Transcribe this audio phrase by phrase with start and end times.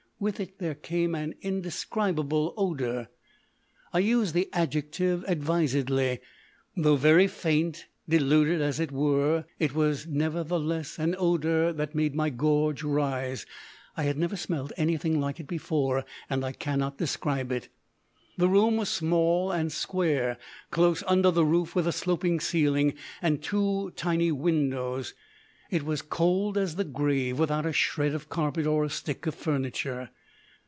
[0.23, 3.07] With it there came an indescribable odour.
[3.91, 6.19] I use the adjective advisedly.
[6.77, 12.29] Though very faint, diluted as it were, it was nevertheless an odour that made my
[12.29, 13.47] gorge rise.
[13.97, 17.69] I had never smelt anything like it before, and I cannot describe it.
[18.37, 20.37] The room was small and square,
[20.69, 22.93] close under the roof, with a sloping ceiling
[23.23, 25.15] and two tiny windows.
[25.71, 29.35] It was cold as the grave, without a shred of carpet or a stick of
[29.35, 30.09] furniture.